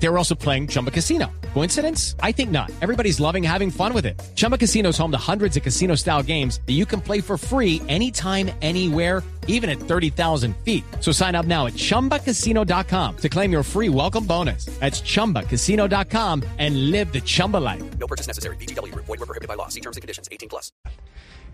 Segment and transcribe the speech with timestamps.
[0.00, 1.26] They were also playing Chumba Casino.
[1.54, 2.14] Coincidence?
[2.20, 2.70] I think not.
[2.80, 4.20] Everybody's loving having fun with it.
[4.36, 7.36] Chumba Casino is home to hundreds of casino style games that you can play for
[7.36, 10.84] free anytime, anywhere, even at 30,000 feet.
[11.00, 14.66] So sign up now at chumbacasino.com to claim your free welcome bonus.
[14.78, 17.82] That's chumbacasino.com and live the Chumba life.
[17.98, 18.56] No purchase necessary.
[18.56, 18.94] BGW.
[18.94, 19.66] Void were prohibited by law.
[19.66, 20.28] See terms and conditions.
[20.30, 20.70] 18 plus.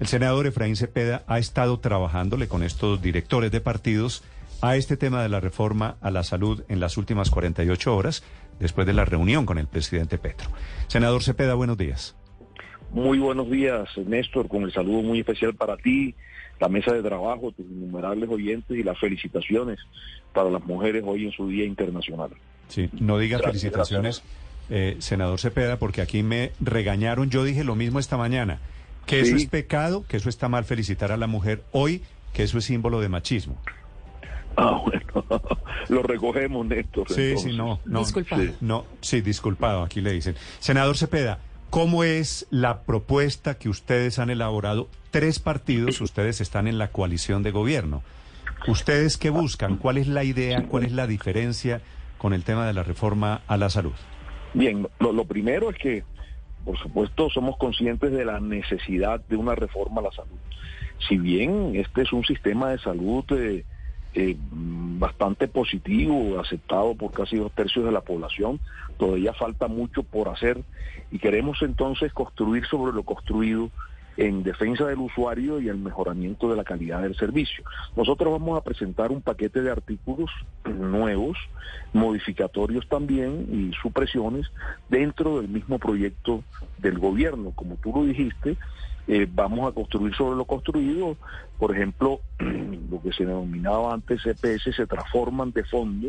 [0.00, 4.24] El senador Efraín Cepeda ha estado trabajándole con estos directores de partidos
[4.60, 8.22] a este tema de la reforma a la salud en las últimas 48 horas,
[8.58, 10.50] después de la reunión con el presidente Petro.
[10.86, 12.16] Senador Cepeda, buenos días.
[12.90, 16.14] Muy buenos días, Néstor, con el saludo muy especial para ti,
[16.60, 19.78] la mesa de trabajo, tus innumerables oyentes y las felicitaciones
[20.32, 22.30] para las mujeres hoy en su Día Internacional.
[22.68, 24.22] Sí, no diga Gracias, felicitaciones,
[24.70, 28.60] eh, senador Cepeda, porque aquí me regañaron, yo dije lo mismo esta mañana,
[29.06, 32.02] que eso es pecado, que eso está mal felicitar a la mujer hoy,
[32.32, 33.58] que eso es símbolo de machismo.
[34.56, 35.42] Ah, bueno,
[35.88, 37.08] lo recogemos, Néstor.
[37.08, 37.50] Sí, entonces.
[37.50, 37.98] sí, no, no.
[38.00, 38.42] Disculpado.
[38.42, 40.36] Sí, no, sí, disculpado, aquí le dicen.
[40.60, 44.88] Senador Cepeda, ¿cómo es la propuesta que ustedes han elaborado?
[45.10, 48.02] Tres partidos, ustedes están en la coalición de gobierno.
[48.68, 49.76] ¿Ustedes qué buscan?
[49.76, 50.66] ¿Cuál es la idea?
[50.68, 51.80] ¿Cuál es la diferencia
[52.18, 53.92] con el tema de la reforma a la salud?
[54.54, 56.04] Bien, lo, lo primero es que,
[56.64, 60.38] por supuesto, somos conscientes de la necesidad de una reforma a la salud.
[61.08, 63.64] Si bien este es un sistema de salud eh,
[64.14, 68.60] eh, bastante positivo, aceptado por casi dos tercios de la población,
[68.96, 70.62] todavía falta mucho por hacer
[71.10, 73.70] y queremos entonces construir sobre lo construido
[74.16, 77.64] en defensa del usuario y el mejoramiento de la calidad del servicio.
[77.96, 80.30] Nosotros vamos a presentar un paquete de artículos
[80.64, 81.36] nuevos,
[81.92, 84.46] modificatorios también y supresiones
[84.88, 86.44] dentro del mismo proyecto
[86.78, 87.52] del gobierno.
[87.54, 88.56] Como tú lo dijiste,
[89.06, 91.16] eh, vamos a construir sobre lo construido.
[91.58, 92.20] Por ejemplo,
[92.90, 96.08] lo que se denominaba antes EPS se transforman de fondo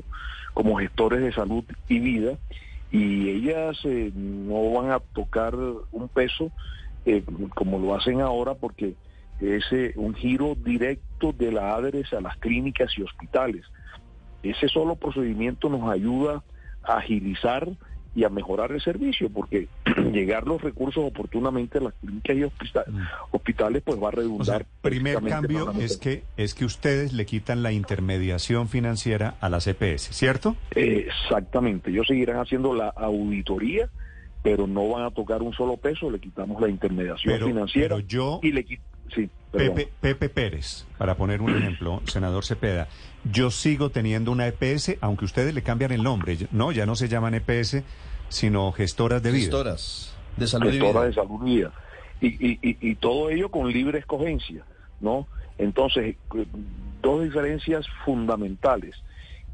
[0.53, 2.37] como gestores de salud y vida
[2.91, 6.51] y ellas eh, no van a tocar un peso
[7.05, 7.23] eh,
[7.53, 8.95] como lo hacen ahora porque
[9.39, 13.65] es eh, un giro directo de la ADRES a las clínicas y hospitales.
[14.43, 16.43] Ese solo procedimiento nos ayuda
[16.83, 17.67] a agilizar
[18.13, 19.67] y a mejorar el servicio, porque
[20.13, 22.85] llegar los recursos oportunamente a las clínicas y hospita-
[23.31, 24.61] hospitales pues va a O sea, redundar.
[24.61, 29.67] el primer cambio es que, es que ustedes le quitan la intermediación financiera a las
[29.67, 30.55] EPS, ¿cierto?
[30.75, 33.89] Eh, Exactamente, ellos seguirán haciendo la auditoría,
[34.45, 38.07] pero no van a tocar un solo peso, le quitamos la intermediación Pero- financiera pero
[38.07, 38.63] yo- y le
[39.13, 39.27] sí.
[39.51, 42.87] Pepe, Pepe Pérez, para poner un ejemplo, senador Cepeda,
[43.23, 47.07] yo sigo teniendo una EPS, aunque ustedes le cambian el nombre, no, ya no se
[47.07, 47.81] llaman EPS,
[48.29, 49.41] sino gestoras de vida.
[49.45, 51.07] Gestoras de salud y gestora vida.
[51.07, 51.71] de salud y vida.
[52.21, 54.63] Y, y, y, y todo ello con libre escogencia,
[55.01, 55.27] ¿no?
[55.57, 56.45] Entonces, eh,
[57.01, 58.95] dos diferencias fundamentales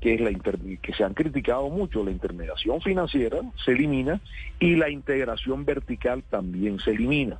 [0.02, 4.20] que es la inter- que se han criticado mucho, la intermediación financiera se elimina
[4.60, 7.40] y la integración vertical también se elimina.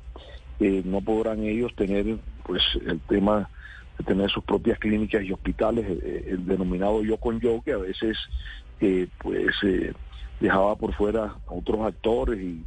[0.60, 3.50] Eh, no podrán ellos tener pues el tema
[3.98, 7.78] de tener sus propias clínicas y hospitales, eh, el denominado yo con yo, que a
[7.78, 8.16] veces
[8.80, 9.92] eh, pues eh,
[10.38, 12.64] dejaba por fuera a otros actores y,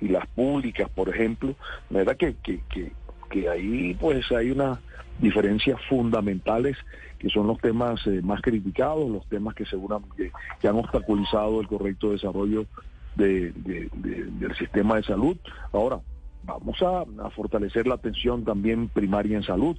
[0.00, 1.56] y las públicas, por ejemplo,
[1.88, 2.92] verdad que, que, que,
[3.30, 4.78] que ahí pues hay unas
[5.18, 6.76] diferencias fundamentales
[7.18, 11.66] que son los temas eh, más criticados, los temas que seguramente que han obstaculizado el
[11.68, 12.66] correcto desarrollo
[13.16, 15.36] de- de- de- del sistema de salud.
[15.72, 16.00] Ahora,
[16.44, 19.76] vamos a, a fortalecer la atención también primaria en salud.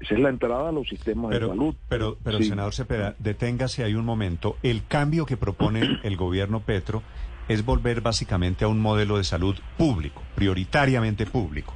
[0.00, 1.74] Esa es la entrada a los sistemas de salud.
[1.88, 2.44] pero, pero Sí.
[2.44, 4.56] senador Cepeda, deténgase ahí un momento.
[4.62, 7.02] El cambio que propone el gobierno Petro
[7.48, 11.74] es volver básicamente a un modelo de salud público, prioritariamente público.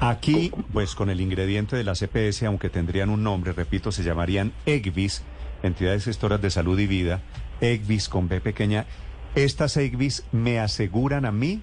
[0.00, 4.52] Aquí, pues con el ingrediente de las EPS, aunque tendrían un nombre, repito, se llamarían
[4.66, 5.22] EGVIS,
[5.62, 7.20] entidades gestoras de salud y vida,
[7.60, 8.86] EGVIS con B pequeña.
[9.34, 11.62] Estas EGVIS me aseguran a mí,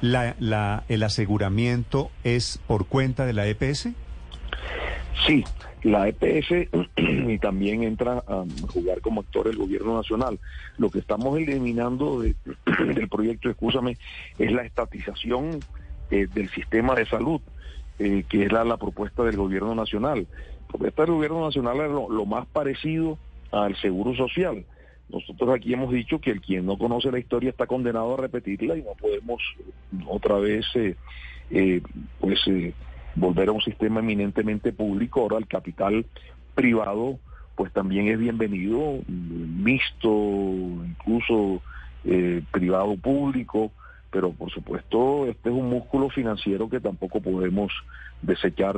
[0.00, 3.88] la, la, el aseguramiento es por cuenta de la EPS.
[5.26, 5.44] Sí,
[5.82, 10.40] la EPS y también entra a jugar como actor el gobierno nacional.
[10.78, 12.34] Lo que estamos eliminando de-
[12.94, 13.96] del proyecto, escúchame,
[14.38, 15.60] es la estatización
[16.10, 17.40] eh, del sistema de salud,
[18.00, 20.26] eh, que era la propuesta del gobierno nacional.
[20.62, 23.16] La propuesta del gobierno nacional es lo, más parecido
[23.52, 24.64] al seguro social.
[25.08, 28.76] Nosotros aquí hemos dicho que el quien no conoce la historia está condenado a repetirla
[28.76, 29.40] y no podemos
[30.08, 31.82] otra vez, eh,
[32.18, 32.40] pues,
[33.14, 35.20] volver a un sistema eminentemente público.
[35.20, 36.06] Ahora el capital
[36.56, 37.20] privado,
[37.54, 41.62] pues también es bienvenido, mm, mixto, incluso
[42.50, 43.70] privado público,
[44.10, 47.72] pero por supuesto este es un músculo financiero que tampoco podemos
[48.22, 48.76] desechar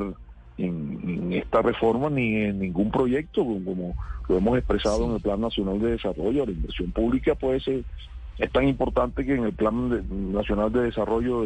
[0.58, 3.94] en, esta reforma ni en ningún proyecto, como
[4.28, 6.46] lo hemos expresado en el Plan Nacional de Desarrollo.
[6.46, 7.84] La inversión pública puede ser
[8.38, 11.42] es tan importante que en el Plan Nacional de Desarrollo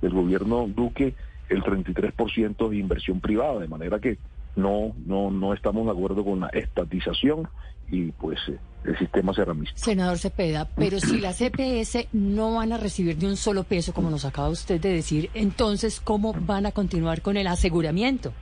[0.00, 1.14] del gobierno Duque
[1.48, 4.18] el 33% de inversión privada, de manera que
[4.54, 7.48] no, no, no estamos de acuerdo con la estatización
[7.90, 8.58] y pues eh,
[8.88, 9.78] el sistema será mixto.
[9.78, 14.10] Senador Cepeda, pero si las EPS no van a recibir ni un solo peso, como
[14.10, 18.32] nos acaba usted de decir, entonces, ¿cómo van a continuar con el aseguramiento?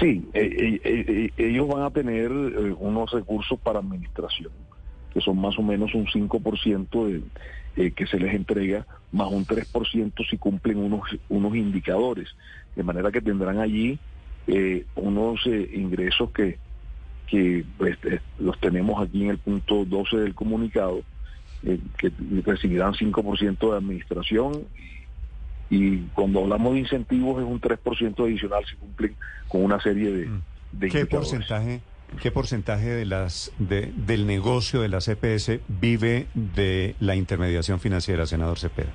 [0.00, 4.50] Sí, eh, eh, ellos van a tener unos recursos para administración,
[5.12, 7.22] que son más o menos un 5%
[7.74, 12.28] de, que se les entrega, más un 3% si cumplen unos, unos indicadores,
[12.74, 13.98] de manera que tendrán allí
[14.46, 16.58] eh, unos eh, ingresos que,
[17.26, 21.02] que pues, eh, los tenemos aquí en el punto 12 del comunicado,
[21.62, 22.10] que
[22.44, 24.64] recibirán 5% de administración
[25.70, 29.14] y cuando hablamos de incentivos es un 3% adicional si cumplen
[29.46, 30.42] con una serie de, mm.
[30.72, 31.80] de ¿Qué porcentaje
[32.20, 38.26] ¿Qué porcentaje de las de, del negocio de la CPS vive de la intermediación financiera,
[38.26, 38.90] senador Cepeda?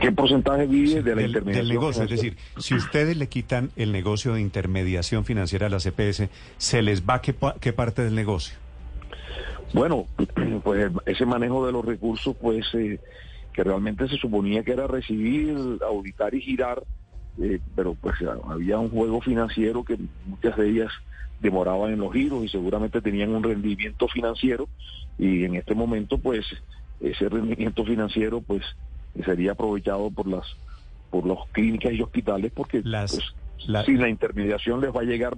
[0.00, 1.66] ¿Qué porcentaje vive de la del, intermediación?
[1.66, 5.78] Del negocio, es decir, si ustedes le quitan el negocio de intermediación financiera a la
[5.78, 8.56] CPS, ¿se les va qué, qué parte del negocio?
[9.72, 10.06] Bueno,
[10.62, 13.00] pues ese manejo de los recursos, pues eh,
[13.52, 16.82] que realmente se suponía que era recibir, auditar y girar,
[17.40, 18.14] eh, pero pues
[18.48, 20.92] había un juego financiero que muchas de ellas
[21.40, 24.68] demoraban en los giros y seguramente tenían un rendimiento financiero
[25.18, 26.46] y en este momento pues
[27.00, 28.62] ese rendimiento financiero pues
[29.24, 30.44] sería aprovechado por las
[31.10, 35.36] por los clínicas y hospitales porque las, pues, sin la intermediación les va a llegar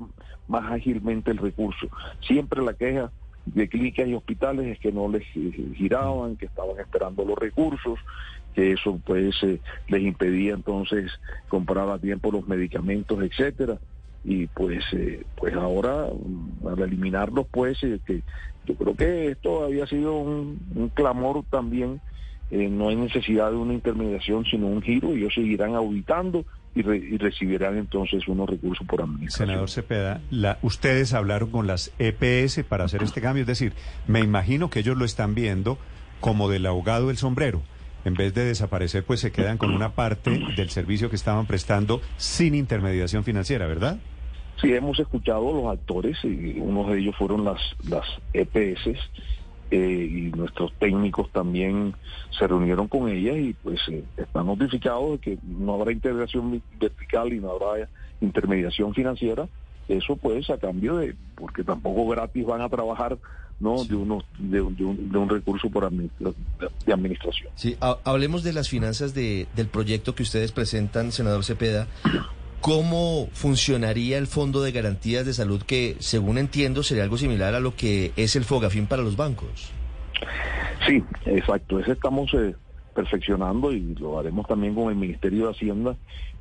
[0.49, 1.89] más ágilmente el recurso.
[2.21, 3.11] Siempre la queja
[3.47, 5.25] de clínicas y hospitales es que no les
[5.75, 7.99] giraban, que estaban esperando los recursos,
[8.55, 11.11] que eso pues eh, les impedía entonces
[11.49, 13.79] comprar a tiempo los medicamentos, etcétera.
[14.23, 16.09] Y pues eh, pues ahora
[16.67, 18.23] al eliminarlos pues eh, que
[18.67, 22.01] yo creo que esto había sido un clamor también
[22.51, 26.45] eh, no hay necesidad de una intermediación, sino un giro, y ellos seguirán auditando
[26.75, 29.49] y, recibirán entonces unos recursos por administración.
[29.49, 33.73] Senador Cepeda, la, ustedes hablaron con las EPS para hacer este cambio, es decir,
[34.07, 35.79] me imagino que ellos lo están viendo
[36.21, 37.63] como del ahogado del sombrero.
[38.05, 42.01] En vez de desaparecer, pues se quedan con una parte del servicio que estaban prestando
[42.17, 43.99] sin intermediación financiera, ¿verdad?
[44.61, 48.99] Sí, hemos escuchado a los actores, y unos de ellos fueron las, las EPS,
[49.71, 51.95] eh, y nuestros técnicos también
[52.37, 57.33] se reunieron con ellas y pues eh, están notificados de que no habrá integración vertical
[57.33, 57.89] y no habrá
[58.21, 59.49] intermediación financiera.
[59.89, 63.19] Eso pues a cambio de, porque tampoco gratis van a trabajar
[63.61, 63.85] ¿no?
[63.85, 67.51] De, unos, de, un, recurso por de administración.
[67.55, 71.87] Sí, hablemos de las finanzas de, del proyecto que ustedes presentan, senador Cepeda.
[72.61, 77.61] ¿Cómo funcionaría el Fondo de Garantías de Salud que, según entiendo, sería algo similar a
[77.61, 79.73] lo que es el Fogafín para los bancos?
[80.87, 81.81] Sí, exacto.
[81.81, 82.55] Ese estamos eh,
[82.95, 85.97] perfeccionando y lo haremos también con el Ministerio de Hacienda,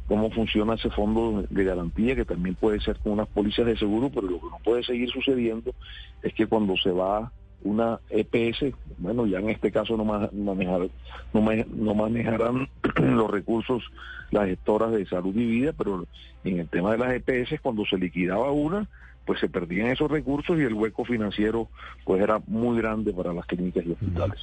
[0.08, 4.10] cómo funciona ese fondo de garantía, que también puede ser con unas pólizas de seguro,
[4.10, 5.74] pero lo que no puede seguir sucediendo
[6.22, 7.32] es que cuando se va
[7.64, 10.90] una EPS, bueno, ya en este caso no, manejar,
[11.34, 13.84] no, manejarán los recursos
[14.32, 16.06] las gestoras de salud y vida, pero
[16.44, 18.88] en el tema de las EPS, cuando se liquidaba una,
[19.26, 21.68] pues se perdían esos recursos y el hueco financiero
[22.06, 24.40] pues era muy grande para las clínicas y hospitales.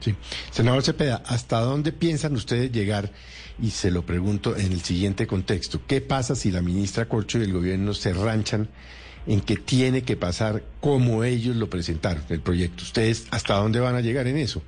[0.00, 0.14] Sí.
[0.50, 3.10] Senador Cepeda, ¿hasta dónde piensan ustedes llegar?
[3.60, 5.80] Y se lo pregunto en el siguiente contexto.
[5.86, 8.68] ¿Qué pasa si la ministra Corcho y el gobierno se ranchan
[9.26, 12.82] en que tiene que pasar como ellos lo presentaron, el proyecto.
[12.82, 14.62] ¿Ustedes hasta dónde van a llegar en eso?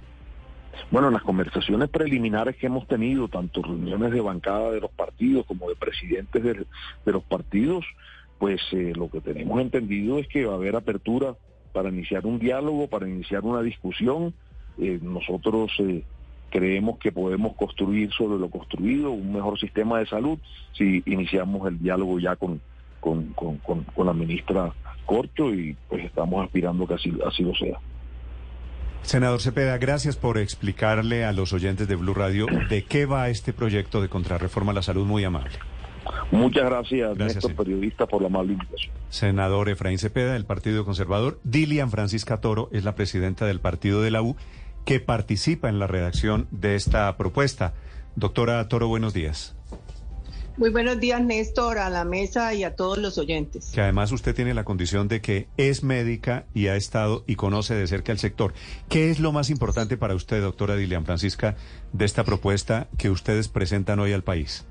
[0.90, 5.44] Bueno, en las conversaciones preliminares que hemos tenido, tanto reuniones de bancada de los partidos
[5.46, 6.66] como de presidentes de,
[7.12, 7.84] los partidos,
[8.38, 11.34] pues eh, lo que tenemos entendido es que va a haber apertura
[11.72, 14.32] para iniciar un diálogo, para iniciar una discusión.
[14.78, 16.04] Eh, nosotros eh,
[16.50, 20.38] creemos que podemos construir sobre lo construido un mejor sistema de salud
[20.72, 22.60] si iniciamos el diálogo ya con,
[23.00, 24.72] con, con, la ministra
[25.06, 27.78] Corcho y pues estamos aspirando que así, así lo sea.
[29.02, 33.52] Senador Cepeda, gracias por explicarle a los oyentes de Blue Radio de qué va este
[33.52, 35.52] proyecto de contrarreforma a la salud, muy amable.
[36.30, 38.92] Muchas gracias, gracias Néstor, periodista, por la amable invitación.
[39.08, 41.40] Senador Efraín Cepeda, del Partido Conservador.
[41.44, 44.36] Dilian Francisca Toro es la presidenta del partido de la U,
[44.84, 47.74] que participa en la redacción de esta propuesta.
[48.16, 49.54] Doctora Toro, buenos días.
[50.58, 53.70] Muy buenos días, Néstor, a la mesa y a todos los oyentes.
[53.72, 57.76] Que además usted tiene la condición de que es médica y ha estado y conoce
[57.76, 58.52] de cerca el sector.
[58.88, 61.54] ¿Qué es lo más importante para usted, doctora Dilian Francisca,
[61.92, 64.66] de esta propuesta que ustedes presentan hoy al país?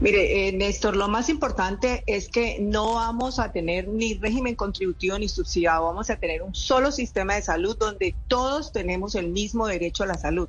[0.00, 5.18] Mire, eh, Néstor, lo más importante es que no vamos a tener ni régimen contributivo
[5.18, 9.66] ni subsidiado, vamos a tener un solo sistema de salud donde todos tenemos el mismo
[9.66, 10.48] derecho a la salud.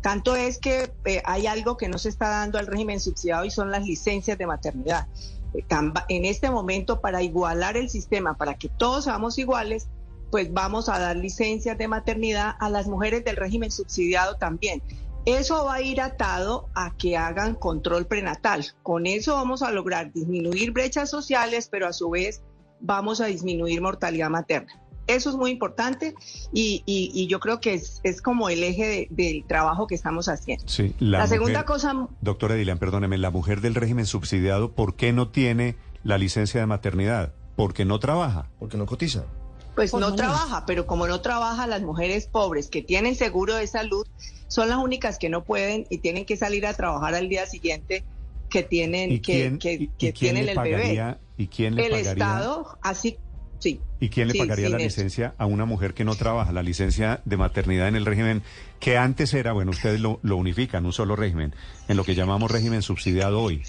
[0.00, 3.50] Tanto es que eh, hay algo que no se está dando al régimen subsidiado y
[3.50, 5.06] son las licencias de maternidad.
[5.54, 5.64] Eh,
[6.08, 9.88] en este momento, para igualar el sistema, para que todos seamos iguales,
[10.30, 14.82] pues vamos a dar licencias de maternidad a las mujeres del régimen subsidiado también.
[15.26, 18.64] Eso va a ir atado a que hagan control prenatal.
[18.82, 22.42] Con eso vamos a lograr disminuir brechas sociales, pero a su vez
[22.80, 24.80] vamos a disminuir mortalidad materna.
[25.14, 26.14] Eso es muy importante
[26.52, 30.64] y, yo creo que es, como el eje del trabajo que estamos haciendo.
[30.66, 32.08] Sí, la, segunda cosa...
[32.20, 36.66] Doctora Dilian, perdóneme, la mujer del régimen subsidiado, ¿por qué no tiene la licencia de
[36.66, 37.32] maternidad?
[37.56, 38.48] Porque no trabaja.
[38.58, 39.24] Porque no cotiza.
[39.74, 44.06] Pues no trabaja, pero como no trabaja, las mujeres pobres que tienen seguro de salud
[44.48, 48.04] son las únicas que no pueden y tienen que salir a trabajar al día siguiente
[48.50, 51.16] que tienen que, que, tienen el bebé.
[51.38, 53.16] ¿Y quién le el Estado, así
[53.64, 56.52] ¿Y quién le pagaría la licencia a una mujer que no trabaja?
[56.52, 58.42] La licencia de maternidad en el régimen
[58.78, 61.54] que antes era, bueno, ustedes lo, unifican, un solo régimen,
[61.88, 63.62] en lo que llamamos régimen subsidiado hoy.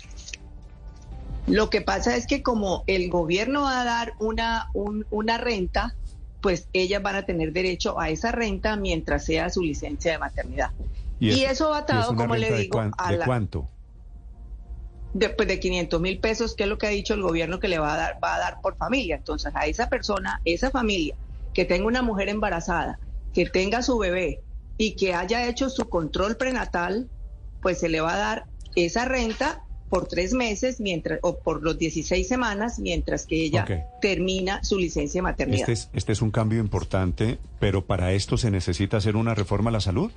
[1.48, 5.96] Lo que pasa es que como el gobierno va a dar una, una renta,
[6.40, 10.72] pues ellas van a tener derecho a esa renta mientras sea su licencia de maternidad.
[11.20, 13.26] Y, eso va atado, como le digo, a la...
[13.26, 13.70] cuánto?
[15.14, 17.80] Después de 500 mil pesos, que es lo que ha dicho el gobierno que le
[17.80, 19.16] va a dar, va a dar por familia.
[19.16, 21.16] Entonces, a esa persona, esa familia,
[21.54, 23.00] que tenga una mujer embarazada,
[23.34, 24.42] que tenga su bebé
[24.78, 27.10] y que haya hecho su control prenatal,
[27.62, 31.78] pues se le va a dar esa renta por tres meses mientras o por los
[31.78, 33.66] 16 semanas mientras que ella
[34.02, 35.70] termina su licencia de maternidad.
[35.70, 39.70] Este es, este es un cambio importante, pero para esto se necesita hacer una reforma
[39.70, 40.10] a la salud.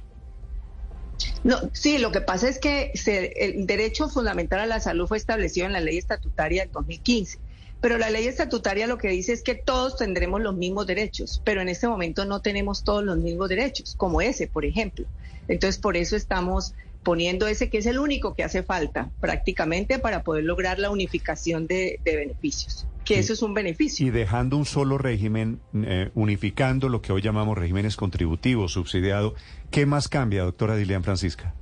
[1.43, 2.93] No, sí, lo que pasa es que
[3.37, 7.39] el derecho fundamental a la salud fue establecido en la ley estatutaria del 2015.
[7.81, 11.61] Pero la ley estatutaria lo que dice es que todos tendremos los mismos derechos, pero
[11.61, 15.05] en este momento no tenemos todos los mismos derechos, como ese, por ejemplo.
[15.49, 20.23] Entonces, por eso estamos poniendo ese que es el único que hace falta prácticamente para
[20.23, 24.07] poder lograr la unificación de, beneficios, que eso es un beneficio.
[24.07, 29.35] Y dejando un solo régimen, eh, unificando lo que hoy llamamos regímenes contributivos, subsidiado,
[29.75, 31.53] ¿qué más cambia, doctora Dilian Francisca?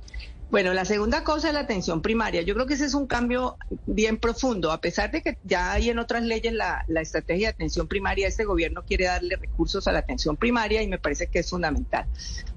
[0.51, 2.43] Bueno, la segunda cosa es la atención primaria.
[2.43, 4.71] Yo creo que ese es un cambio bien profundo.
[4.71, 8.27] A pesar de que ya hay en otras leyes la, la, estrategia de atención primaria,
[8.27, 12.05] este gobierno quiere darle recursos a la atención primaria y me parece que es fundamental.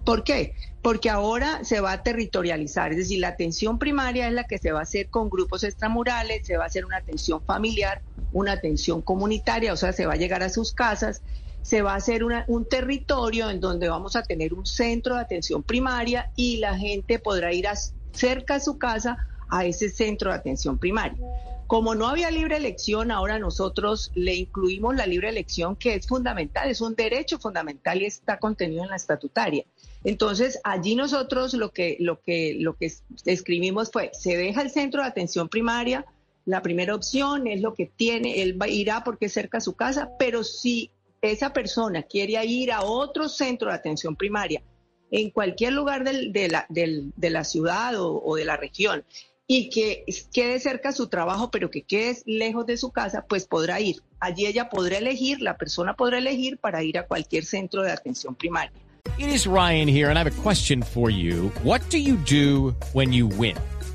[0.04, 0.54] ¿Por qué?
[0.82, 4.72] Porque ahora se va a territorializar, es decir, la atención primaria es la que se
[4.72, 8.02] va a hacer con grupos extramurales, se va a hacer una atención familiar,
[8.34, 11.22] una atención comunitaria, o sea, se va a llegar a sus casas
[11.66, 15.64] se va a hacer un territorio en donde vamos a tener un centro de atención
[15.64, 17.66] primaria y la gente podrá ir
[18.12, 19.16] cerca a su casa
[19.48, 21.18] a ese centro de atención primaria.
[21.66, 26.70] Como no había libre elección, ahora nosotros le incluimos la libre elección que es fundamental,
[26.70, 29.64] es un derecho fundamental y está contenido en la estatutaria.
[30.04, 32.92] Entonces, allí nosotros lo que, lo que, lo que
[33.24, 36.06] escribimos fue, se deja el centro de atención primaria,
[36.44, 40.10] la primera opción es lo que tiene, él irá porque es cerca a su casa,
[40.16, 40.92] pero si
[41.22, 44.62] esa persona quiere ir a otro centro de atención primaria
[45.10, 49.04] en cualquier lugar de, la, de, la, ciudad o, de la región
[49.46, 53.80] y que quede cerca su trabajo, pero que quede lejos de su casa, pues podrá
[53.80, 54.02] ir.
[54.18, 58.34] Allí ella podrá elegir, la persona podrá elegir para ir a cualquier centro de atención
[58.34, 58.72] primaria.
[59.18, 61.52] It is Ryan here and I have a question for you.
[61.62, 63.56] What do you do when you win?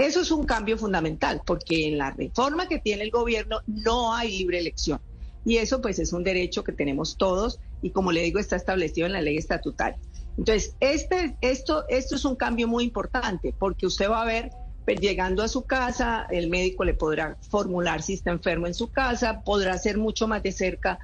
[0.00, 4.38] Eso es un cambio fundamental, porque en la reforma que tiene el gobierno no hay
[4.38, 4.98] libre elección.
[5.44, 9.06] Y eso pues es un derecho que tenemos todos y como le digo está establecido
[9.06, 9.98] en la ley estatutaria.
[10.38, 14.50] Entonces, este, esto, esto es un cambio muy importante porque usted va a ver
[14.86, 18.90] pues, llegando a su casa, el médico le podrá formular si está enfermo en su
[18.90, 20.98] casa, podrá hacer mucho más de cerca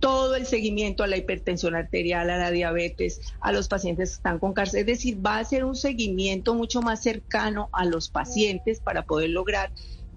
[0.00, 4.38] todo el seguimiento a la hipertensión arterial, a la diabetes, a los pacientes que están
[4.38, 4.80] con cáncer.
[4.80, 9.30] Es decir, va a ser un seguimiento mucho más cercano a los pacientes para poder
[9.30, 9.70] lograr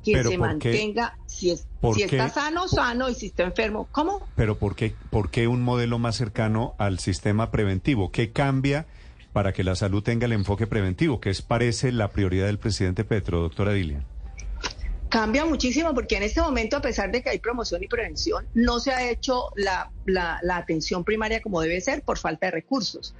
[0.04, 2.18] que se mantenga, si, es, ¿Por si qué?
[2.18, 4.22] está sano, sano, y si está enfermo, ¿cómo?
[4.36, 8.12] Pero ¿por qué, ¿por qué un modelo más cercano al sistema preventivo?
[8.12, 8.86] ¿Qué cambia
[9.32, 11.22] para que la salud tenga el enfoque preventivo?
[11.22, 14.06] que es, parece, la prioridad del presidente Petro, doctora Dilian?
[15.13, 18.79] Cambia muchísimo porque en este momento, a pesar de que hay promoción y prevención, no
[18.79, 23.13] se ha hecho la, la- la atención primaria como debe ser por falta de recursos.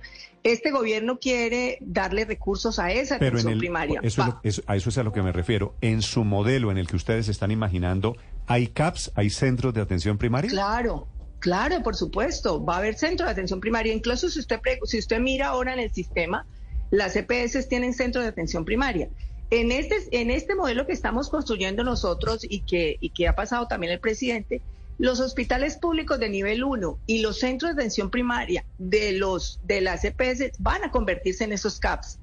[0.44, 4.00] Este gobierno quiere darle recursos a esa Pero en atención el, primaria.
[4.02, 5.76] eso es Pa- lo- eso- a eso es a lo que me refiero.
[5.82, 9.12] En su modelo en el que ustedes están imaginando, ¿hay CAPS?
[9.14, 10.50] ¿Hay centros de atención primaria?
[10.50, 11.08] Claro,
[11.38, 12.66] claro, por supuesto.
[12.66, 13.94] Va a haber centro de atención primaria.
[13.94, 16.48] Incluso si usted, pre- si usted mira ahora en el sistema,
[16.90, 19.10] las EPS tienen centro de atención primaria.
[19.56, 23.68] En este, en este modelo que estamos construyendo nosotros y que, y que ha pasado
[23.68, 24.64] también el presidente,
[24.98, 29.82] los hospitales públicos de nivel 1 y los centros de atención primaria de, los, de
[29.82, 32.18] las EPS van a convertirse en esos CAPS.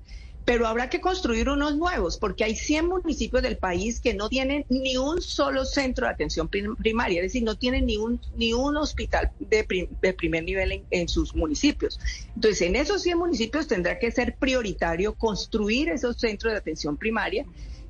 [0.44, 4.64] Pero habrá que construir unos nuevos, porque hay 100 municipios del país que no tienen
[4.68, 8.52] ni un solo centro de atención prim- primaria, es decir, no tienen ni un, ni
[8.52, 12.00] un hospital de, de primer nivel en, en sus municipios.
[12.34, 17.44] Entonces, en esos 100 municipios tendrá que ser prioritario construir esos centros de atención primaria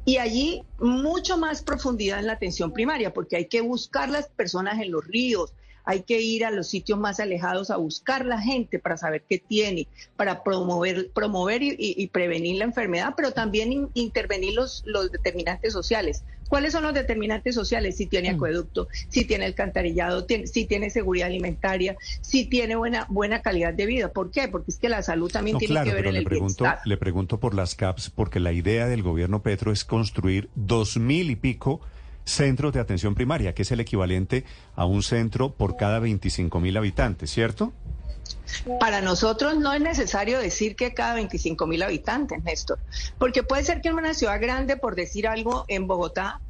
[0.04, 4.80] y allí mucho más profundidad en la atención primaria, porque hay que buscar las personas
[4.80, 8.78] en los ríos, hay que ir a los sitios más alejados a buscar la gente
[8.78, 13.72] para saber qué tiene, para promover, promover y, y- y prevenir la enfermedad, pero también
[13.72, 16.24] in- intervenir los, los determinantes sociales.
[16.48, 17.96] ¿Cuáles son los determinantes sociales?
[17.96, 23.40] Si tiene acueducto, si tiene alcantarillado, tiene- si tiene seguridad alimentaria, si tiene buena, buena
[23.40, 24.08] calidad de vida.
[24.12, 24.48] ¿Por qué?
[24.48, 26.24] Porque es que la salud también No, tiene claro, que ver pero en le el
[26.24, 26.86] pregunto, bienestar.
[26.88, 31.30] le pregunto por las CAPS, porque la idea del gobierno Petro es construir dos mil
[31.30, 31.80] y pico
[32.30, 34.44] centros de atención primaria, que es el equivalente
[34.76, 37.72] a un centro por cada 25 mil habitantes, ¿cierto?
[38.78, 42.78] Para nosotros no es necesario decir que cada 25 mil habitantes, Néstor,
[43.18, 46.40] porque puede ser que en una ciudad grande, por decir algo, en Bogotá,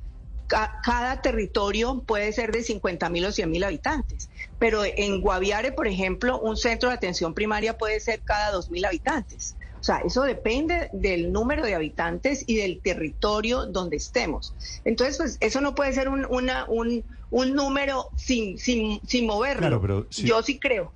[0.46, 5.72] ca- cada territorio puede ser de 50 mil o 100 mil habitantes, pero en Guaviare,
[5.72, 9.56] por ejemplo, un centro de atención primaria puede ser cada 2 mil habitantes.
[9.80, 14.54] O sea, eso depende del número de habitantes y del territorio donde estemos.
[14.84, 19.60] Entonces, pues eso no puede ser un, una- un, un número sin, sin, sin moverlo.
[19.62, 20.92] Claro, pero si- Yo sí creo.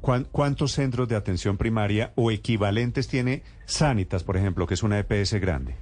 [0.00, 4.98] ¿Cuán- ¿Cuántos centros de atención primaria o equivalentes tiene Sanitas, por ejemplo, que es una
[4.98, 5.74] EPS grande?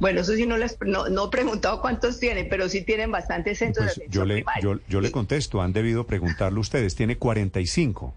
[0.00, 3.58] Bueno, eso sí no les no, no he preguntado cuántos tienen, pero sí tienen bastantes
[3.58, 4.62] centros Pues de yo atención le, primaria.
[4.62, 8.14] yo, yo le contesto, han debido preguntarle ustedes, tiene 45.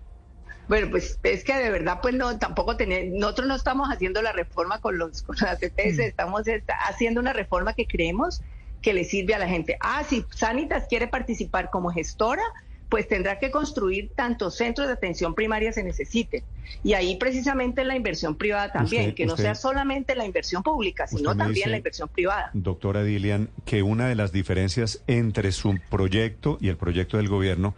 [0.68, 4.32] Bueno, pues es que de verdad, pues no, tampoco tener, nosotros no estamos haciendo la
[4.34, 8.42] reforma con los con las EPS, estamos esta- haciendo una reforma que creemos
[8.82, 9.78] que le sirve a la gente.
[9.80, 12.44] Ah, si Sanitas quiere participar como gestora,
[12.90, 16.44] pues tendrá que construir tantos centros de atención primaria se necesiten.
[16.86, 20.64] Y ahí precisamente la inversión privada también, Usted- que no usted- sea solamente la inversión
[20.64, 22.50] pública, sino también dice- la inversión privada.
[22.54, 27.74] Doctora Dilian, que una de las diferencias entre su proyecto y el proyecto del gobierno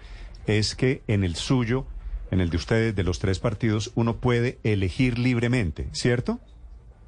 [0.45, 1.85] es que en el suyo,
[2.31, 6.39] en el de ustedes, de los tres partidos, uno puede elegir libremente, ¿cierto?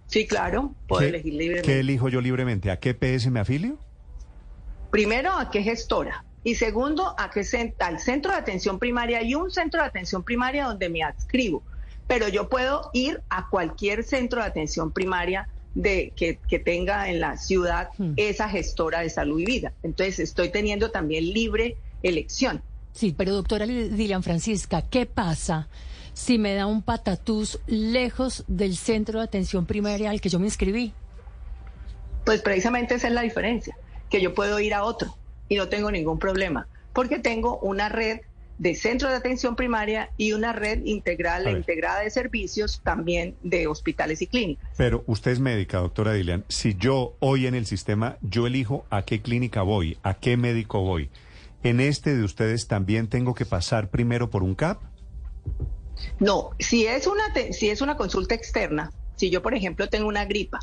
[0.07, 1.67] Sí, claro, puedo ¿Qué- elegir libremente.
[1.71, 2.71] ¿Qué elijo yo libremente?
[2.71, 3.77] ¿A qué PS me afilio?
[4.89, 6.25] Primero, a qué gestora.
[6.43, 7.45] Y segundo, a qué
[7.79, 9.19] al centro de atención primaria.
[9.19, 11.61] Hay un centro de atención primaria donde me adscribo,
[12.07, 17.19] pero yo puedo ir a cualquier centro de atención primaria de que, que tenga en
[17.21, 18.13] la ciudad Hmm.
[18.17, 19.71] esa gestora de salud y vida.
[19.83, 22.61] Entonces, estoy teniendo también libre elección.
[22.93, 25.67] Sí, pero doctora Dilian Francisca, ¿qué pasa
[26.13, 30.45] si me da un patatús lejos del centro de atención primaria al que yo me
[30.45, 30.93] inscribí?
[32.25, 33.75] Pues precisamente esa es la diferencia,
[34.09, 35.15] que yo puedo ir a otro
[35.49, 38.21] y no tengo ningún problema, porque tengo una red
[38.61, 43.65] de centros de atención primaria y una red integral e integrada de servicios también de
[43.65, 44.69] hospitales y clínicas.
[44.77, 46.45] Pero usted es médica, doctora Dilian.
[46.47, 50.81] Si yo hoy en el sistema, yo elijo a qué clínica voy, a qué médico
[50.81, 51.09] voy.
[51.63, 54.81] En este de ustedes también tengo que pasar primero por un CAP.
[56.19, 60.25] No, si es una si es una consulta externa, si yo por ejemplo tengo una
[60.25, 60.59] gripa,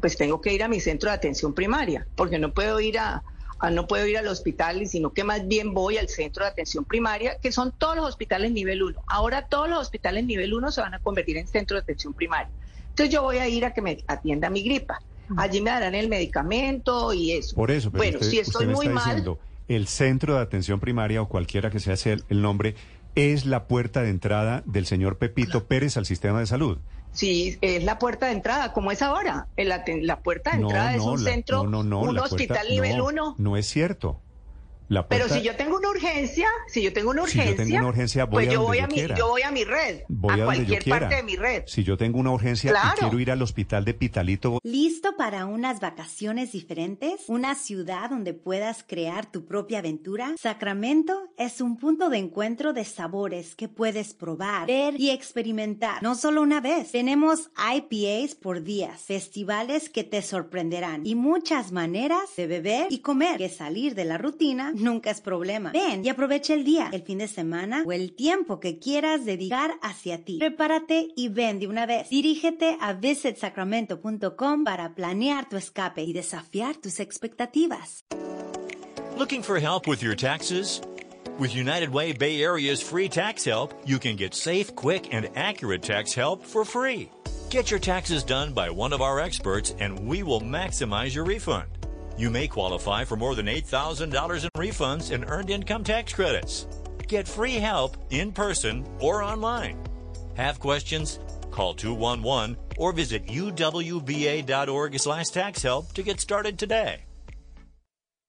[0.00, 3.22] pues tengo que ir a mi centro de atención primaria, porque no puedo ir a,
[3.58, 6.84] a- no puedo ir al hospital, sino que más bien voy al centro de atención
[6.84, 9.00] primaria, que son todos los hospitales nivel 1.
[9.08, 12.50] Ahora todos los hospitales nivel 1 se van a convertir en centro de atención primaria.
[12.90, 15.00] Entonces yo voy a ir a que me atienda mi gripa.
[15.36, 17.54] Allí me darán el medicamento y eso.
[17.54, 19.38] Por eso, pero bueno, usted, si usted estoy me muy está mal, diciendo,
[19.76, 21.94] el centro de atención primaria o cualquiera que sea
[22.28, 22.74] el, nombre,
[23.14, 26.78] es la puerta de entrada del señor Pepito Pérez al sistema de salud.
[27.12, 29.48] Sí, es la puerta de entrada, como es ahora.
[29.56, 33.04] La puerta de entrada es un la- centro, no, un la puerta- hospital nivel no,
[33.06, 33.34] 1.
[33.38, 34.20] No es cierto.
[34.90, 37.64] La Pero puerta- si yo tengo una urgencia, si yo tengo una Si yo urgencia,
[37.64, 39.14] tengo una urgencia, voy pues a yo donde voy yo a mi, quiera.
[39.16, 41.62] yo voy a mi red, Voy a a donde yo cualquier parte de mi red.
[41.66, 42.90] Si yo tengo una urgencia Claro.
[42.96, 47.22] y quiero ir al hospital de Pitalito, ¿Listo para unas vacaciones diferentes?
[47.28, 50.34] ¿Una ciudad donde puedas crear tu propia aventura?
[50.36, 56.02] Sacramento es un punto de encuentro de sabores que puedes probar, ver y experimentar.
[56.02, 56.90] No solo una vez.
[56.90, 63.38] Tenemos IPAs por días, festivales que te sorprenderán y muchas maneras de beber y comer.
[63.38, 65.70] Que salir de la rutina nunca es problema.
[65.72, 69.74] Ven y aprovecha el día, el fin de semana o el tiempo que quieras dedicar
[69.82, 70.38] hacia ti.
[70.38, 72.08] Prepárate y ven de una vez.
[72.10, 78.04] Dirígete a visitsacramento.com para planear tu escape y desafiar tus expectativas.
[79.16, 80.80] Looking for help with your taxes?
[81.38, 85.82] With United Way Bay Area's free tax help, you can get safe, quick, and accurate
[85.82, 87.10] tax help for free.
[87.50, 91.79] Get your taxes done by one of our experts, and we will maximize your refund.
[92.20, 96.66] You may qualify for more than $8,000 in refunds and earned income tax credits.
[97.08, 99.78] Get free help in person or online.
[100.36, 101.18] Have questions?
[101.50, 106.98] Call 211 or visit uwva.org slash tax help to get started today.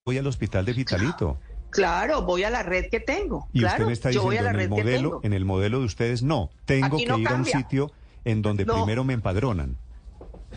[0.06, 1.38] voy al hospital de Pitalito.
[1.70, 3.50] Claro, voy a la red que tengo.
[3.52, 5.34] Y claro, usted me está yo voy a diciendo la en el red modelo, en
[5.34, 6.50] el modelo de ustedes no.
[6.66, 7.58] Tengo Aquí que no ir a un cambia.
[7.58, 7.92] sitio
[8.24, 8.74] en donde No.
[8.76, 9.76] primero me empadronan.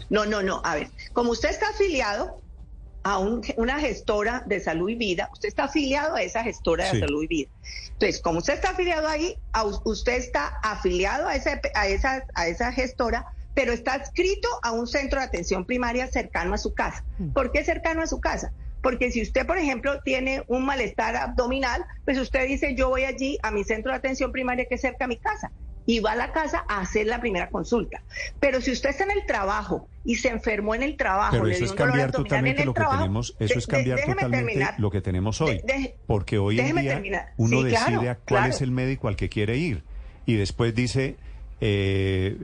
[0.08, 0.60] No, no, no.
[0.64, 2.40] A ver, como usted está afiliado
[3.04, 6.90] a un- una gestora de salud y vida, usted está afiliado a esa gestora de
[7.00, 7.50] salud y vida.
[7.92, 12.24] Entonces, como usted está afiliado ahí, a us- usted está afiliado a esa, a esa,
[12.34, 16.74] a esa gestora, pero está adscrito a un centro de atención primaria cercano a su
[16.74, 17.04] casa.
[17.34, 18.52] ¿Por qué cercano a su casa?
[18.82, 23.38] Porque si usted, por ejemplo, tiene un malestar abdominal, pues usted dice, yo voy allí
[23.42, 25.52] a mi centro de atención primaria que es cerca a mi casa
[25.86, 28.02] y va a la casa a hacer la primera consulta.
[28.40, 31.52] Pero si usted está en el trabajo y se enfermó en el trabajo, Pero le
[31.52, 34.02] eso dio es un cambiar totalmente lo que trabajo, tenemos, eso de- es cambiar de-
[34.06, 34.74] totalmente terminar.
[34.78, 35.60] lo que tenemos hoy.
[35.64, 37.32] De- porque hoy en día terminar.
[37.36, 38.46] uno Sí, decide claro, a cuál claro.
[38.52, 39.82] es el médico al que quiere ir
[40.26, 41.16] y después dice
[41.60, 42.36] eh,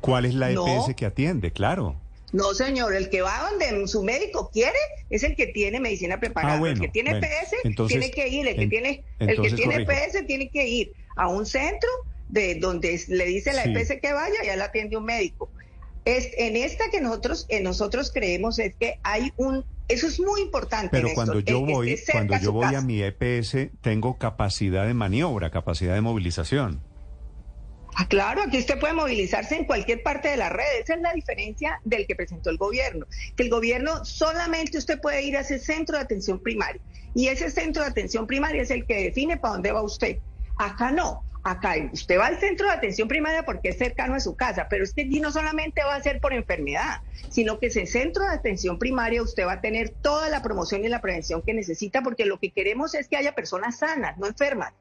[0.00, 0.66] cuál es la No.
[0.66, 1.96] EPS que atiende, claro.
[2.32, 4.78] No, señor, el que va donde su médico quiere
[5.10, 6.54] es el que tiene medicina preparada.
[6.54, 7.24] Ah, bueno, el que tiene bueno.
[7.26, 9.92] PS Entonces, tiene que ir, el que en- tiene, el que tiene corrijo.
[9.92, 11.88] PS tiene que ir a un centro
[12.34, 13.70] de donde le dice la Sí.
[13.70, 15.50] EPS que vaya ya la atiende un médico.
[16.04, 20.42] Es, en esta que nosotros, en nosotros creemos es que hay un, eso es muy
[20.42, 20.88] importante.
[20.90, 24.94] Pero Néstor, cuando yo voy, cuando a yo voy a mi EPS, tengo capacidad de
[24.94, 26.82] maniobra, capacidad de movilización.
[27.96, 30.64] Ah, claro, aquí usted puede movilizarse en cualquier parte de la red.
[30.82, 33.06] Esa es la diferencia del que presentó el gobierno.
[33.36, 36.82] Que el gobierno solamente usted puede ir a ese centro de atención primaria.
[37.14, 40.18] Y ese centro de atención primaria es el que define para dónde va usted.
[40.56, 41.24] Acá no.
[41.42, 44.82] Acá usted va al centro de atención primaria porque es cercano a su casa, pero
[44.82, 48.30] es que allí no solamente va a ser por enfermedad, sino que ese centro de
[48.30, 52.24] atención primaria usted va a tener toda la promoción y la prevención que necesita, porque
[52.24, 54.72] lo que queremos es que haya personas sanas, no enfermas.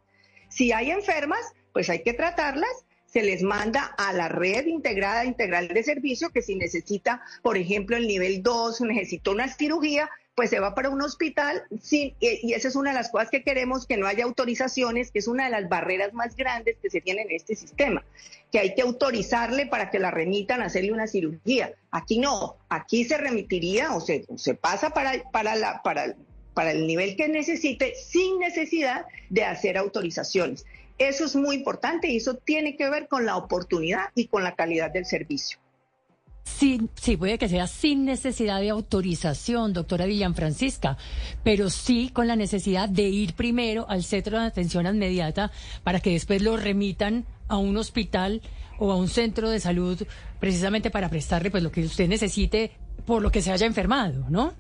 [0.48, 1.42] Si hay enfermas,
[1.74, 2.86] pues hay que tratarlas.
[3.06, 7.98] Se les manda a la red integrada integral de servicio que si necesita, por ejemplo,
[7.98, 11.64] el nivel 2, necesita una cirugía, pues se va para un hospital.
[11.82, 15.20] Sí, y esa es una de las cosas que queremos, que no haya autorizaciones, que
[15.20, 18.04] es una de las barreras más grandes que se tienen en este sistema,
[18.52, 21.74] que hay que autorizarle para que la remitan a hacerle una cirugía.
[21.92, 26.16] Aquí no, aquí se remitiría o se, se pasa para, para, la, para,
[26.54, 30.66] para el nivel que necesite sin necesidad de hacer autorizaciones.
[30.98, 34.56] Eso es muy importante y eso tiene que ver con la oportunidad y con la
[34.56, 35.63] calidad del servicio.
[36.44, 40.98] Sí, sí, puede que sea sin necesidad de autorización, doctora Villan Francisca,
[41.44, 45.52] pero sí con la necesidad de ir primero al centro de atención inmediata
[45.84, 48.42] para que después lo remitan a un hospital
[48.78, 50.06] o a un centro de salud
[50.40, 52.72] precisamente para prestarle pues lo que usted necesite
[53.06, 54.54] por lo que se haya enfermado, ¿no?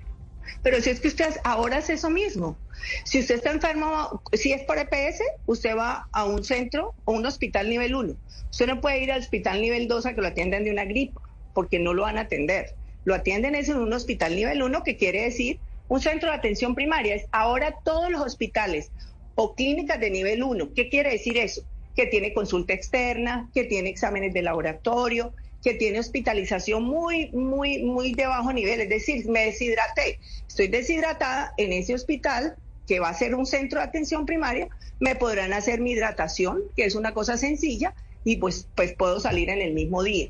[0.62, 2.58] Pero si es que usted ahora hace eso mismo.
[3.06, 7.26] Si usted está enfermo, si es por EPS, usted va a un centro o un
[7.26, 8.15] hospital nivel 1.
[8.52, 11.22] Usted no puede ir al hospital nivel 2 a que lo atiendan de una gripa,
[11.54, 12.76] porque no lo van a atender.
[13.06, 16.76] Lo atienden es en un hospital nivel 1, que quiere decir un centro de atención
[16.76, 17.16] primaria.
[17.16, 18.92] Es ahora todos los hospitales
[19.36, 20.74] o clínicas de nivel 1.
[20.74, 21.63] ¿Qué quiere decir eso?
[21.96, 28.13] Que tiene consulta externa, que tiene exámenes de laboratorio, que tiene hospitalización muy, muy, muy
[28.13, 28.82] de bajo nivel.
[28.82, 32.56] Es decir, me deshidraté, estoy deshidratada en ese hospital
[32.88, 34.68] que va a ser un centro de atención primaria,
[35.00, 37.94] me podrán hacer mi hidratación, que es una cosa sencilla,
[38.26, 40.30] y pues, pues puedo salir en el mismo día.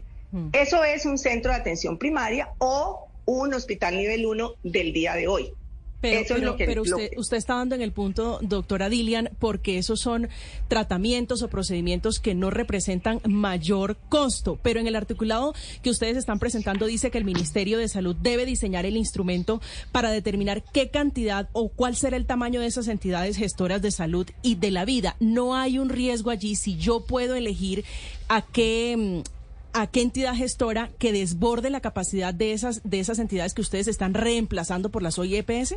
[0.54, 5.28] Eso es un centro de atención primaria o un hospital nivel 1 del día de
[5.28, 5.52] hoy.
[6.02, 8.38] Pero, Eso es lo que- pero lo usted, que- usted está dando en el punto,
[8.41, 10.28] doctora Dilian, porque esos son
[10.67, 14.60] tratamientos o procedimientos que no representan mayor costo.
[14.62, 18.46] Pero en el articulado que ustedes están presentando dice que el Ministerio de Salud debe
[18.46, 19.62] diseñar el instrumento
[19.93, 24.28] para determinar qué cantidad o cuál será el tamaño de esas entidades gestoras de salud
[24.41, 25.15] y de la vida.
[25.22, 27.86] No hay un riesgo allí si yo puedo elegir
[28.28, 29.24] a qué...
[29.74, 33.88] a qué entidad gestora que desborde la capacidad de esas, de esas entidades que ustedes
[33.88, 35.76] están reemplazando por las OIEPS?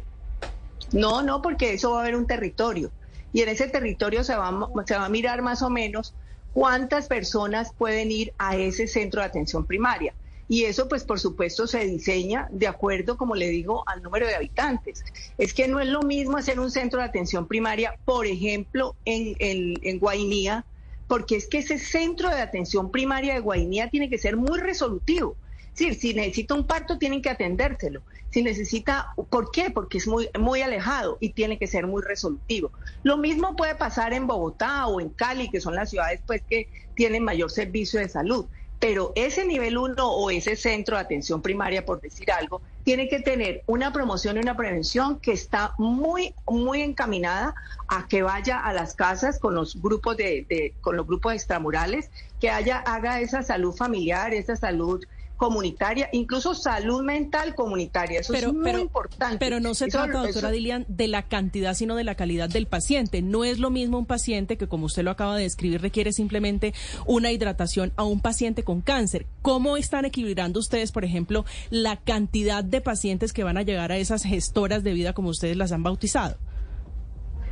[0.92, 2.90] No, no, porque eso va a haber un territorio.
[3.32, 6.14] Y en ese territorio se va, a se va a mirar más o menos
[6.52, 10.14] cuántas personas pueden ir a ese centro de atención primaria.
[10.48, 14.36] Y eso, pues, por supuesto, se diseña de acuerdo, como le digo, al número de
[14.36, 15.04] habitantes.
[15.38, 19.34] Es que no es lo mismo hacer un centro de atención primaria, por ejemplo, en,
[19.40, 20.64] en, en Guainía,
[21.06, 25.36] porque es que ese centro de atención primaria de Guainía tiene que ser muy resolutivo.
[25.74, 28.02] Si necesita un parto, tienen que atendérselo.
[28.30, 29.70] Si necesita, ¿por qué?
[29.70, 32.72] Porque es muy, muy alejado y tiene que ser muy resolutivo.
[33.02, 36.68] Lo mismo puede pasar en Bogotá o en Cali, que son las ciudades pues que
[36.94, 38.46] tienen mayor servicio de salud.
[38.78, 43.20] Pero ese nivel 1 o ese centro de atención primaria, por decir algo, tiene que
[43.20, 47.54] tener una promoción y una prevención que está muy, muy encaminada
[47.88, 52.10] a que vaya a las casas con los grupos de, de- con los grupos extramurales,
[52.38, 55.02] que haya, haga esa salud familiar, esa salud
[55.36, 58.20] comunitaria, incluso salud mental comunitaria.
[58.20, 59.36] Eso es muy importante.
[59.38, 62.48] Pero no se Eso- trata, doctora eso- Dilian, de la cantidad, sino de la calidad
[62.48, 63.22] del paciente.
[63.22, 66.72] No es lo mismo un paciente que, como usted lo acaba de describir, requiere simplemente
[67.06, 69.26] una hidratación a un paciente con cáncer.
[69.42, 73.96] ¿Cómo están equilibrando ustedes, por ejemplo, la cantidad de pacientes que van a llegar a
[73.98, 76.36] esas gestoras de vida, como ustedes las han bautizado?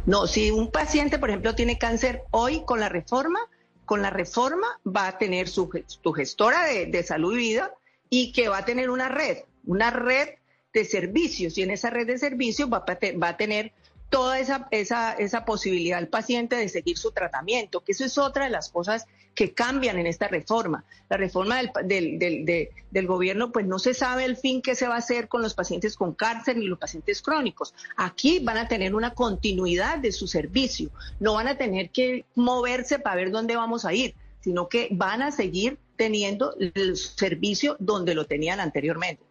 [0.06, 3.38] No, si un paciente, por ejemplo, tiene cáncer hoy con la reforma,
[3.84, 7.74] con la reforma va a tener su, su gestora de, de salud y vida
[8.10, 10.28] y que va a tener una red, una red
[10.72, 13.72] de servicios y en esa red de servicios va, a va a tener
[14.14, 18.44] toda esa, esa, esa posibilidad al paciente de seguir su tratamiento, que eso es otra
[18.44, 20.84] de las cosas que cambian en esta reforma.
[21.08, 24.76] La reforma del, del, del, de- del gobierno, pues no se sabe el fin que
[24.76, 27.74] se va a hacer con los pacientes con cáncer ni los pacientes crónicos.
[27.96, 33.00] Aquí van a tener una continuidad de su servicio, no van a tener que moverse
[33.00, 38.14] para ver dónde vamos a ir, sino que van a seguir teniendo el servicio donde
[38.14, 39.24] lo tenían anteriormente.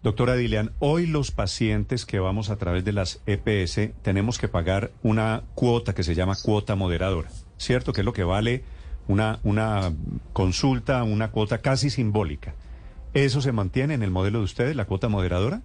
[0.00, 4.92] Doctora Dilian, hoy los pacientes que vamos a través de las EPS tenemos que pagar
[5.02, 7.92] una cuota que se llama cuota moderadora, ¿cierto?
[7.92, 8.62] Que es lo que vale
[9.08, 9.92] una, una
[10.32, 12.54] consulta, una cuota casi simbólica.
[13.12, 15.62] ¿Eso se mantiene en el modelo de ustedes, la cuota moderadora?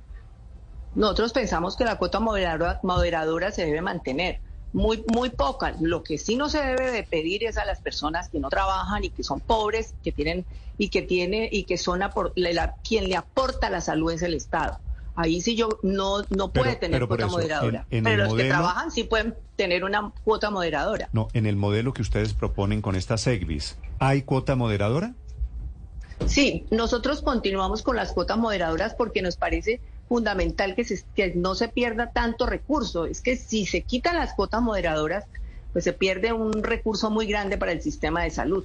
[0.95, 4.39] Nosotros pensamos que la cuota moderadora, moderadora se debe mantener,
[4.73, 5.75] muy, muy poca.
[5.79, 9.03] Lo que sí no se debe de pedir es a las personas que no trabajan
[9.03, 10.45] y que son pobres, que tienen
[10.77, 14.23] y que tiene y que son apor- le- la- quien le aporta la salud es
[14.23, 14.79] el Estado.
[15.15, 18.23] Ahí sí yo no no puede Pero- tener pero cuota eso, moderadora, en- en pero
[18.25, 21.07] los que trabajan sí pueden tener una cuota moderadora.
[21.13, 25.13] No, en el modelo que ustedes proponen con esta SEGVIS, ¿hay cuota moderadora?
[26.25, 29.81] Sí, nosotros continuamos con las cuotas moderadoras porque nos parece
[30.13, 33.05] fundamental que, se- que no se pierda tanto recurso.
[33.07, 35.25] Es que si se quitan las cuotas moderadoras,
[35.71, 38.63] pues se pierde un recurso muy grande para el sistema de salud.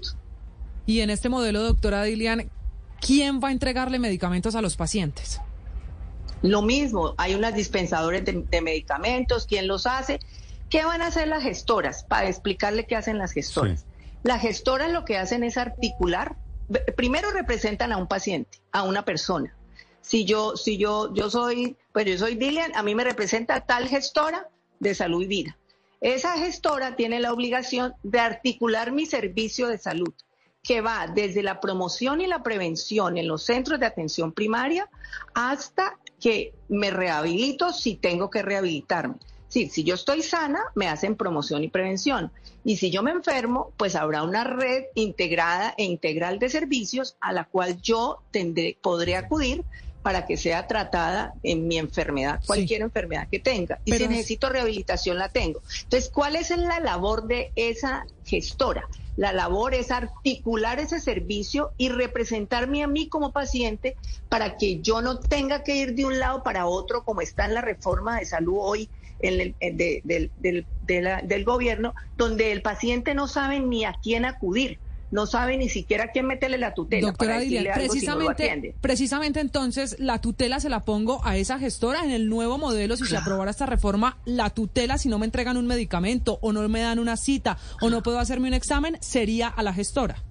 [0.85, 2.51] Y en este modelo, doctora Dilian,
[3.01, 5.41] ¿quién va a entregarle medicamentos a los pacientes?
[6.43, 10.21] Lo mismo, hay unas dispensadores de, de medicamentos, ¿quién los hace?
[10.69, 12.05] ¿Qué van a hacer las gestoras?
[12.05, 13.87] Para explicarle qué hacen las gestoras.
[14.23, 16.37] Las gestoras lo que hacen es articular,
[16.95, 19.55] primero representan a un paciente, a una persona.
[20.09, 23.89] Si yo, si yo, yo soy, pues yo soy Dilian, a mí me representa tal
[23.89, 24.49] gestora
[24.81, 25.59] de salud y vida.
[26.01, 30.15] Esa gestora tiene la obligación de articular mi servicio de salud,
[30.63, 34.89] que va desde la promoción y la prevención en los centros de atención primaria
[35.35, 39.17] hasta que me rehabilito si tengo que rehabilitarme.
[39.49, 42.33] Sí, si yo estoy sana, me hacen promoción y prevención.
[42.65, 47.33] Y si yo me enfermo, pues habrá una red integrada e integral de servicios a
[47.33, 49.65] la cual yo tendré, podré acudir
[50.03, 53.81] para que sea tratada en mi enfermedad, cualquier enfermedad que tenga.
[53.85, 55.61] Y Pero si es- necesito rehabilitación, la tengo.
[55.85, 58.89] Entonces, ¿cuál es la labor de esa gestora?
[59.17, 63.97] La labor es articular ese servicio y representarme a mí como paciente
[64.29, 67.55] para que yo no tenga que ir de un lado para otro, como está en
[67.55, 68.89] la reforma de salud hoy
[69.21, 73.59] en el- en de- del, del- de la- del gobierno, donde el paciente no sabe
[73.59, 74.79] ni a quién acudir,
[75.11, 78.07] no sabe ni siquiera a quién meterle la tutela Doctora para decirle Dilian, algo si
[78.07, 82.29] no lo precisamente, precisamente entonces la tutela se la pongo a esa gestora en el
[82.29, 86.39] nuevo modelo, si se aprobara esta reforma, la tutela si no me entregan un medicamento
[86.43, 89.73] o no me dan una cita o no puedo hacerme un examen, sería a la
[89.73, 90.23] gestora.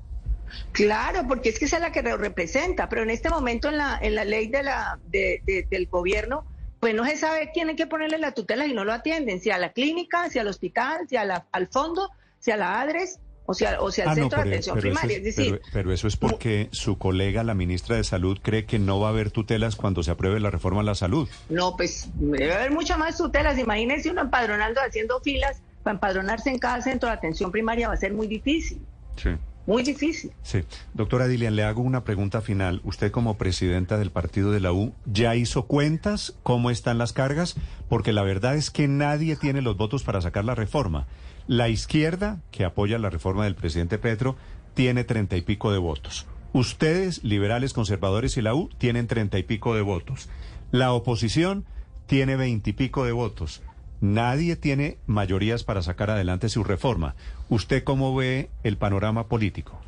[0.71, 3.99] Claro, porque es que esa es la que representa, pero en este momento en la,
[4.01, 6.45] en la ley de la, de- de- del gobierno
[6.79, 9.49] pues no se sabe quién hay que ponerle la tutela y no lo atienden, si
[9.49, 13.19] a la clínica, si al hospital, si a la- al fondo, si a la ADRES
[13.49, 15.17] o sea, o sea al Ah, no, centro de atención primaria.
[15.17, 18.65] es, es decir, pero- pero eso es porque su colega, la ministra de Salud, cree
[18.65, 21.27] que no va a haber tutelas cuando se apruebe la reforma a la salud.
[21.49, 23.57] no, pues debe haber muchas más tutelas.
[23.57, 27.97] Imagínense uno empadronando, haciendo filas para empadronarse en cada centro de atención primaria va a
[27.97, 28.81] ser muy difícil,
[29.15, 29.29] Sí.
[29.65, 30.31] muy difícil.
[30.43, 30.63] Sí.
[30.93, 32.81] Doctora Dilian, le hago una pregunta final.
[32.83, 37.55] Usted como presidenta del partido de la U, ¿ya hizo cuentas cómo están las cargas?
[37.88, 41.07] Porque la verdad es que nadie tiene los votos para sacar la reforma.
[41.47, 44.36] La izquierda, que apoya la reforma del presidente Petro,
[44.73, 46.27] tiene treinta y pico de votos.
[46.53, 50.29] Ustedes, liberales, conservadores y la U, tienen treinta y pico de votos.
[50.71, 51.65] La oposición
[52.05, 53.62] tiene veintipico de votos.
[54.01, 57.15] Nadie tiene mayorías para sacar adelante su reforma.
[57.49, 59.79] ¿Usted cómo ve el panorama político?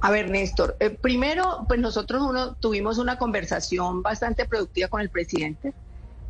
[0.00, 5.10] A ver, Néstor, eh, primero, pues nosotros uno, tuvimos una conversación bastante productiva con el
[5.10, 5.72] presidente.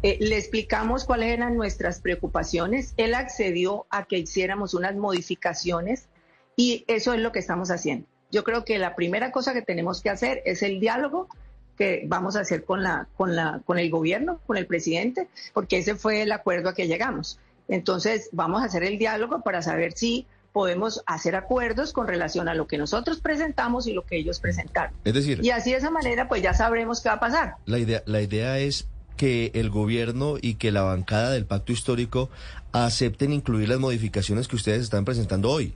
[0.02, 2.94] Eh, le explicamos cuáles eran nuestras preocupaciones.
[2.96, 6.08] Él accedió a que hiciéramos unas modificaciones
[6.56, 8.06] y eso es lo que estamos haciendo.
[8.30, 11.28] Yo creo que la primera cosa que tenemos que hacer es el diálogo
[11.76, 15.78] que vamos a hacer con, la, con, la, con el gobierno, con el presidente, porque
[15.78, 17.38] ese fue el acuerdo a que llegamos.
[17.68, 22.54] Entonces, vamos a hacer el diálogo para saber si podemos hacer acuerdos con relación a
[22.54, 24.92] lo que nosotros presentamos y lo que ellos presentaron.
[25.04, 27.54] Es decir, Y así de esa manera, pues ya sabremos qué va a pasar.
[27.66, 32.30] la idea, la idea es que el gobierno y que la bancada del pacto histórico
[32.72, 35.74] acepten incluir las modificaciones que ustedes están presentando hoy.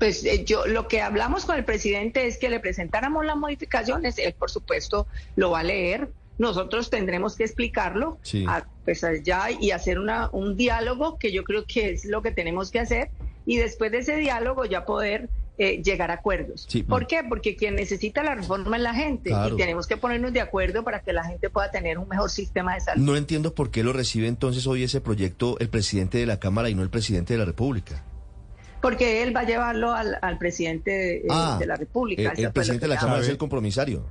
[0.00, 4.18] Pues eh, yo lo que hablamos con el presidente es que le presentáramos las modificaciones,
[4.18, 8.44] él por supuesto lo va a leer, nosotros tendremos que explicarlo Sí.
[8.48, 12.30] a- pues allá y hacer una, un diálogo que yo creo que es lo que
[12.32, 13.10] tenemos que hacer
[13.44, 15.28] y después de ese diálogo ya poder
[15.62, 16.64] eh, llegar a acuerdos.
[16.68, 16.82] Sí.
[16.82, 17.22] ¿Por qué?
[17.28, 19.54] Porque quien necesita la reforma es la gente Claro.
[19.54, 22.74] y tenemos que ponernos de acuerdo para que la gente pueda tener un mejor sistema
[22.74, 23.04] de salud.
[23.04, 26.70] No entiendo por qué lo recibe entonces hoy ese proyecto el presidente de la Cámara
[26.70, 28.02] y no el presidente de la República.
[28.80, 32.22] Porque él va a llevarlo al, al presidente eh, Ah, de la República.
[32.22, 34.06] Eh, el lo presidente de la Cámara es el compromisario.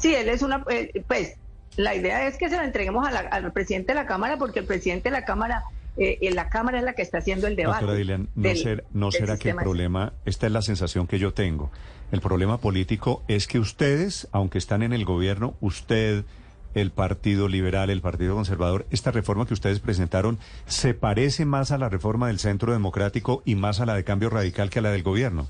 [0.00, 1.36] Sí, él es una, eh, pues,
[1.76, 4.58] la idea es que se lo entreguemos a la- al presidente de la Cámara porque
[4.58, 5.62] el presidente de la Cámara,
[6.00, 7.80] eh, eh, la Cámara es la que está haciendo el debate.
[7.84, 11.18] Doctora Dilian, ¿no, del- ser- no será que el problema, esta es la sensación que
[11.20, 11.70] yo tengo,
[12.10, 16.24] el problema político es que ustedes, aunque están en el gobierno, usted,
[16.74, 21.78] el Partido Liberal, el Partido Conservador, esta reforma que ustedes presentaron se parece más a
[21.78, 24.90] la reforma del Centro Democrático y más a la de Cambio Radical que a la
[24.92, 25.48] del gobierno.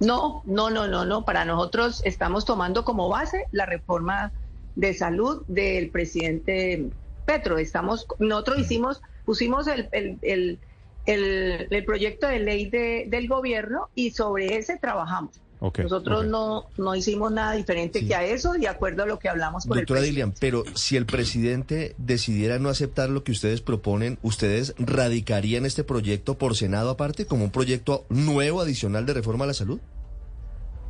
[0.00, 1.24] No, no, no, no, no.
[1.24, 4.32] Para nosotros estamos tomando como base la reforma
[4.76, 6.90] de salud del presidente
[7.26, 7.58] Petro.
[7.58, 10.58] Estamos, nosotros hicimos, pusimos el, el, el,
[11.06, 15.40] el- el proyecto de ley de- del gobierno y sobre ese trabajamos.
[15.78, 18.06] Nosotros no, no hicimos nada diferente Sí.
[18.08, 20.06] que a eso, de acuerdo a lo que hablamos con Doctora el.
[20.06, 25.82] Dilian, pero si el presidente decidiera no aceptar lo que ustedes proponen, ¿ustedes radicarían este
[25.82, 29.80] proyecto por Senado aparte como un proyecto nuevo adicional de reforma a la salud?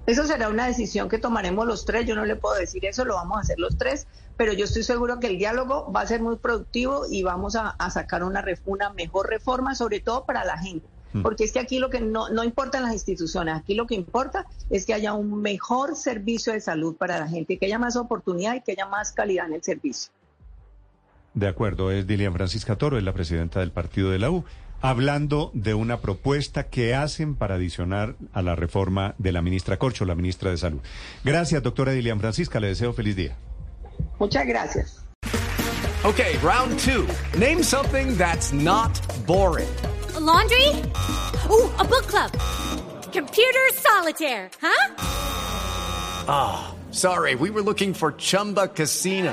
[0.06, 2.06] Eso será una decisión que tomaremos los tres.
[2.06, 4.82] Yo no le puedo decir eso, lo vamos a hacer los tres, pero yo estoy
[4.82, 8.44] seguro que el diálogo va a ser muy productivo y vamos a, a sacar una,
[8.66, 10.86] una mejor reforma, sobre todo para la gente.
[11.22, 14.46] Porque es que aquí lo que no, no importan las instituciones, aquí lo que importa
[14.68, 18.56] es que haya un mejor servicio de salud para la gente, que haya más oportunidad
[18.56, 20.10] y que haya más calidad en el servicio.
[21.34, 24.44] De acuerdo, es Dilian Francisca Toro, es la presidenta del partido de la U,
[24.84, 30.04] hablando de una propuesta que hacen para adicionar a la reforma de la ministra Corcho,
[30.04, 30.80] la ministra de Salud.
[31.24, 33.34] Gracias, doctora Dilian Francisca, le deseo feliz día.
[34.18, 35.00] Muchas gracias.
[36.04, 37.08] Okay, round two.
[37.38, 38.90] Name something that's not
[39.26, 39.74] boring.
[40.16, 40.68] A laundry?
[41.48, 42.30] Ooh, a book club.
[43.10, 44.94] Computer solitaire, huh?
[46.28, 49.32] Ah, sorry, we were looking for Chumba Casino.